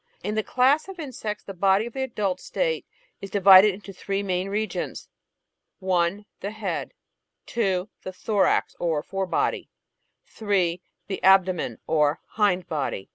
[0.23, 2.87] In the class of Insects the body in the adult state
[3.21, 5.07] is divided into three main regions:
[5.77, 6.95] (1) the head;
[7.45, 9.69] (2) the thorax or fore body;
[10.25, 13.09] (3) the abdomen or hind body.